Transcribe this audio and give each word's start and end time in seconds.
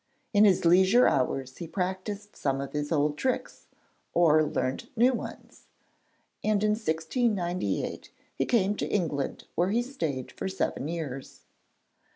In 0.33 0.45
his 0.45 0.65
leisure 0.65 1.07
hours 1.07 1.57
he 1.57 1.67
practised 1.67 2.35
some 2.35 2.59
of 2.59 2.73
his 2.73 2.91
old 2.91 3.19
tricks, 3.19 3.67
or 4.15 4.43
learnt 4.43 4.89
new 4.97 5.13
ones, 5.13 5.67
and 6.43 6.63
in 6.63 6.71
1698 6.71 8.09
he 8.33 8.45
came 8.47 8.75
to 8.77 8.87
England 8.89 9.43
where 9.53 9.69
he 9.69 9.83
stayed 9.83 10.31
for 10.31 10.47
seven 10.47 10.87
years. 10.87 11.41